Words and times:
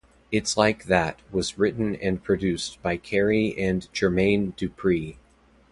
"It's 0.31 0.57
Like 0.57 0.85
That" 0.85 1.19
was 1.31 1.59
written 1.59 1.95
and 1.97 2.23
produced 2.23 2.81
by 2.81 2.97
Carey 2.97 3.55
and 3.55 3.87
Jermaine 3.93 4.55
Dupri. 4.55 5.17